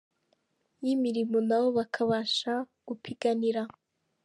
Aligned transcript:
y’imirimo 0.83 1.37
nabo 1.47 1.67
bakabasha 1.77 2.51
gupiganira. 2.87 3.61